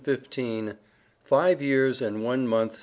IN 0.35 0.69
ALL 0.69 0.73
FIVE 1.25 1.61
YEARS 1.61 2.01
AND 2.01 2.23
ONE 2.23 2.47
MONTH. 2.47 2.79